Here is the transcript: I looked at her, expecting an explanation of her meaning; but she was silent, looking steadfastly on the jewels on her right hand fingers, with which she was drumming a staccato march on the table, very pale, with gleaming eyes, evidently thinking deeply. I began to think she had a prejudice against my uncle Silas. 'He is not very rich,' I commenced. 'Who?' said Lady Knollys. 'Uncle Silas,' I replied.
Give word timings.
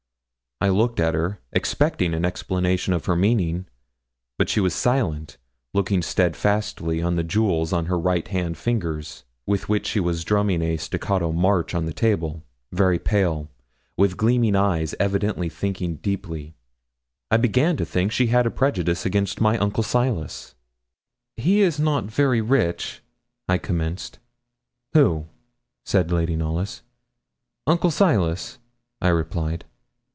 I 0.63 0.69
looked 0.69 0.99
at 0.99 1.15
her, 1.15 1.39
expecting 1.51 2.13
an 2.13 2.23
explanation 2.23 2.93
of 2.93 3.05
her 3.05 3.15
meaning; 3.15 3.65
but 4.37 4.47
she 4.47 4.59
was 4.59 4.75
silent, 4.75 5.37
looking 5.73 6.03
steadfastly 6.03 7.01
on 7.01 7.15
the 7.15 7.23
jewels 7.23 7.73
on 7.73 7.87
her 7.87 7.97
right 7.97 8.27
hand 8.27 8.59
fingers, 8.59 9.23
with 9.47 9.69
which 9.69 9.87
she 9.87 9.99
was 9.99 10.23
drumming 10.23 10.61
a 10.61 10.77
staccato 10.77 11.31
march 11.31 11.73
on 11.73 11.85
the 11.85 11.93
table, 11.93 12.43
very 12.71 12.99
pale, 12.99 13.49
with 13.97 14.17
gleaming 14.17 14.55
eyes, 14.55 14.93
evidently 14.99 15.49
thinking 15.49 15.95
deeply. 15.95 16.53
I 17.31 17.37
began 17.37 17.75
to 17.77 17.83
think 17.85 18.11
she 18.11 18.27
had 18.27 18.45
a 18.45 18.51
prejudice 18.51 19.03
against 19.03 19.41
my 19.41 19.57
uncle 19.57 19.81
Silas. 19.81 20.53
'He 21.37 21.61
is 21.61 21.79
not 21.79 22.03
very 22.05 22.39
rich,' 22.39 23.01
I 23.49 23.57
commenced. 23.57 24.19
'Who?' 24.93 25.25
said 25.85 26.11
Lady 26.11 26.35
Knollys. 26.35 26.83
'Uncle 27.65 27.89
Silas,' 27.89 28.59
I 29.01 29.07
replied. 29.07 29.65